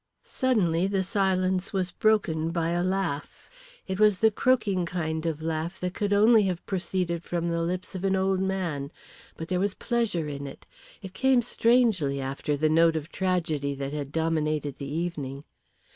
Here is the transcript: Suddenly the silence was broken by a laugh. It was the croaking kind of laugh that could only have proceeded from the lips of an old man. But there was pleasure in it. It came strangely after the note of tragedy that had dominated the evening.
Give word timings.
Suddenly 0.23 0.87
the 0.87 1.03
silence 1.03 1.73
was 1.73 1.91
broken 1.91 2.49
by 2.49 2.71
a 2.71 2.81
laugh. 2.83 3.51
It 3.85 3.99
was 3.99 4.17
the 4.17 4.31
croaking 4.31 4.83
kind 4.87 5.27
of 5.27 5.43
laugh 5.43 5.79
that 5.79 5.93
could 5.93 6.11
only 6.11 6.41
have 6.45 6.65
proceeded 6.65 7.23
from 7.23 7.47
the 7.49 7.61
lips 7.61 7.93
of 7.93 8.03
an 8.03 8.15
old 8.15 8.39
man. 8.39 8.91
But 9.37 9.47
there 9.49 9.59
was 9.59 9.75
pleasure 9.75 10.27
in 10.27 10.47
it. 10.47 10.65
It 11.03 11.13
came 11.13 11.43
strangely 11.43 12.19
after 12.19 12.57
the 12.57 12.67
note 12.67 12.95
of 12.95 13.11
tragedy 13.11 13.75
that 13.75 13.93
had 13.93 14.11
dominated 14.11 14.79
the 14.79 14.89
evening. 14.91 15.43